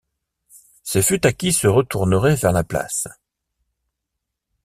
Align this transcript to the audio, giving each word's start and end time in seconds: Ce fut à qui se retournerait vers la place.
Ce 0.81 0.99
fut 1.03 1.27
à 1.27 1.31
qui 1.31 1.53
se 1.53 1.67
retournerait 1.67 2.33
vers 2.35 2.51
la 2.51 2.63
place. 2.63 3.07